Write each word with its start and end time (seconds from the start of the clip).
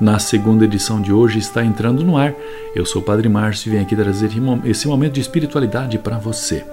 na 0.00 0.18
segunda 0.18 0.64
edição 0.64 1.00
de 1.00 1.12
hoje, 1.12 1.38
está 1.38 1.64
entrando 1.64 2.04
no 2.04 2.16
ar. 2.16 2.34
Eu 2.74 2.84
sou 2.84 3.00
o 3.00 3.04
Padre 3.04 3.28
Márcio 3.28 3.68
e 3.68 3.70
venho 3.72 3.82
aqui 3.82 3.94
trazer 3.94 4.30
esse 4.64 4.88
momento 4.88 5.14
de 5.14 5.20
espiritualidade 5.20 5.98
para 5.98 6.18
você. 6.18 6.64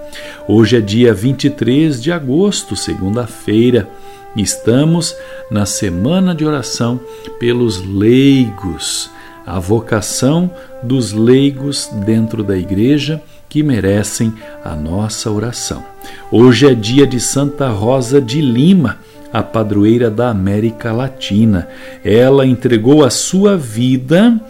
Hoje 0.48 0.76
é 0.76 0.80
dia 0.80 1.14
23 1.14 2.02
de 2.02 2.10
agosto, 2.12 2.74
segunda-feira. 2.74 3.88
Estamos 4.36 5.14
na 5.50 5.66
semana 5.66 6.34
de 6.34 6.44
oração 6.44 6.98
pelos 7.38 7.84
leigos 7.84 9.10
a 9.46 9.58
vocação 9.58 10.50
dos 10.82 11.12
leigos 11.12 11.88
dentro 12.06 12.42
da 12.42 12.56
igreja 12.56 13.22
que 13.48 13.62
merecem 13.62 14.32
a 14.64 14.74
nossa 14.74 15.30
oração. 15.30 15.84
Hoje 16.30 16.66
é 16.66 16.74
dia 16.74 17.06
de 17.06 17.20
Santa 17.20 17.68
Rosa 17.68 18.20
de 18.20 18.40
Lima, 18.40 18.98
a 19.32 19.42
padroeira 19.42 20.10
da 20.10 20.28
América 20.28 20.92
Latina. 20.92 21.68
Ela 22.04 22.46
entregou 22.46 23.04
a 23.04 23.10
sua 23.10 23.56
vida 23.56 24.40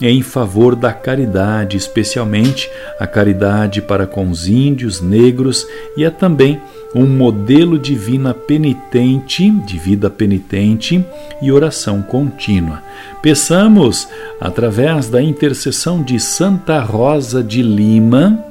em 0.00 0.22
favor 0.22 0.74
da 0.74 0.92
caridade, 0.92 1.76
especialmente 1.76 2.70
a 2.98 3.06
caridade 3.06 3.82
para 3.82 4.06
com 4.06 4.30
os 4.30 4.48
índios, 4.48 5.00
negros 5.00 5.66
e 5.96 6.04
é 6.04 6.10
também 6.10 6.60
um 6.94 7.06
modelo 7.06 7.78
de 7.78 7.94
vida 7.94 8.32
penitente, 8.34 9.50
de 9.50 9.78
vida 9.78 10.08
penitente 10.10 11.04
e 11.40 11.52
oração 11.52 12.02
contínua. 12.02 12.82
Peçamos, 13.22 14.08
através 14.40 15.08
da 15.08 15.22
intercessão 15.22 16.02
de 16.02 16.18
Santa 16.18 16.80
Rosa 16.80 17.44
de 17.44 17.62
Lima, 17.62 18.49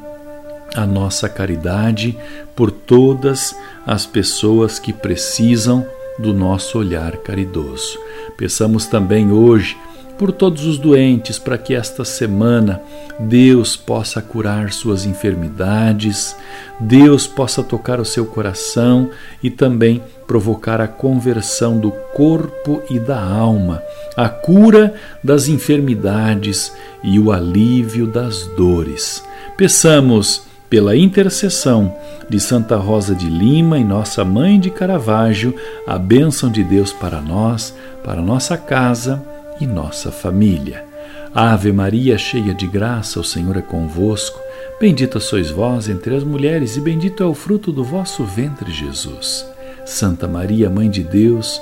a 0.76 0.86
nossa 0.86 1.28
caridade 1.28 2.18
por 2.56 2.72
todas 2.72 3.56
as 3.86 4.06
pessoas 4.06 4.80
que 4.80 4.94
precisam 4.94 5.86
do 6.18 6.34
nosso 6.34 6.78
olhar 6.78 7.18
caridoso. 7.18 7.98
Peçamos 8.38 8.86
também 8.86 9.32
hoje 9.32 9.78
por 10.20 10.34
todos 10.34 10.66
os 10.66 10.78
doentes, 10.78 11.40
para 11.40 11.58
que 11.58 11.74
esta 11.74 12.04
semana 12.04 12.82
Deus 13.18 13.78
possa 13.78 14.22
curar 14.22 14.74
suas 14.74 15.06
enfermidades, 15.06 16.36
Deus 16.78 17.26
possa 17.26 17.64
tocar 17.64 18.02
o 18.02 18.06
seu 18.06 18.26
coração 18.26 19.10
e 19.42 19.50
também 19.50 20.04
provocar 20.28 20.82
a 20.82 20.90
conversão 20.90 21.80
do 21.80 21.92
corpo 22.14 22.82
e 22.90 23.00
da 23.00 23.18
alma, 23.18 23.82
a 24.18 24.28
cura 24.28 24.94
das 25.24 25.48
enfermidades 25.48 26.74
e 27.02 27.18
o 27.18 27.32
alívio 27.32 28.06
das 28.06 28.46
dores. 28.58 29.24
Peçamos 29.56 30.49
pela 30.70 30.96
intercessão 30.96 31.96
de 32.30 32.40
Santa 32.40 32.76
Rosa 32.76 33.16
de 33.16 33.28
Lima 33.28 33.80
e 33.80 33.84
Nossa 33.84 34.24
Mãe 34.24 34.60
de 34.60 34.70
Caravaggio, 34.70 35.56
a 35.88 35.98
bênção 35.98 36.52
de 36.52 36.64
Deus 36.64 36.94
para 36.94 37.20
nós, 37.20 37.76
para 38.04 38.22
nossa 38.22 38.56
casa 38.56 39.22
e 39.60 39.66
nossa 39.66 40.12
família. 40.12 40.86
Ave 41.34 41.72
Maria, 41.72 42.18
cheia 42.18 42.54
de 42.54 42.68
graça, 42.68 43.20
o 43.20 43.24
Senhor 43.24 43.58
é 43.58 43.62
convosco. 43.62 44.40
Bendita 44.80 45.20
sois 45.20 45.52
vós 45.52 45.90
entre 45.90 46.16
as 46.16 46.24
mulheres, 46.24 46.78
e 46.78 46.82
bendito 46.82 47.22
é 47.22 47.26
o 47.26 47.34
fruto 47.34 47.72
do 47.72 47.84
vosso 47.84 48.24
ventre, 48.24 48.72
Jesus. 48.72 49.46
Santa 49.86 50.28
Maria, 50.28 50.70
Mãe 50.70 50.90
de 50.90 51.04
Deus, 51.04 51.62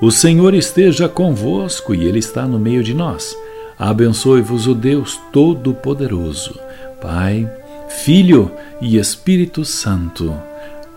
O 0.00 0.10
Senhor 0.10 0.52
esteja 0.52 1.08
convosco 1.08 1.94
e 1.94 2.04
Ele 2.04 2.18
está 2.18 2.46
no 2.46 2.58
meio 2.58 2.82
de 2.82 2.92
nós. 2.92 3.36
Abençoe-vos 3.78 4.66
o 4.66 4.74
Deus 4.74 5.18
Todo-Poderoso, 5.32 6.58
Pai, 7.00 7.50
Filho 7.88 8.50
e 8.80 8.98
Espírito 8.98 9.64
Santo. 9.64 10.34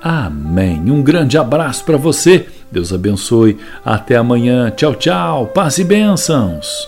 Amém. 0.02 0.92
Um 0.92 1.02
grande 1.02 1.38
abraço 1.38 1.84
para 1.86 1.98
você. 1.98 2.48
Deus 2.72 2.92
abençoe. 2.94 3.58
Até 3.84 4.16
amanhã. 4.16 4.70
Tchau, 4.72 4.96
tchau. 4.96 5.48
Paz 5.48 5.78
e 5.78 5.84
bênçãos. 5.84 6.88